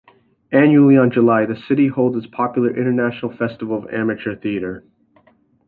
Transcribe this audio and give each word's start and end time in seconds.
Annually, 0.51 0.97
on 0.97 1.11
July, 1.11 1.45
the 1.45 1.55
city 1.55 1.87
holds 1.87 2.17
its 2.17 2.25
popular 2.25 2.75
"International 2.75 3.31
Festival 3.37 3.77
of 3.83 3.93
Amateur 3.93 4.35
Theater". 4.35 4.83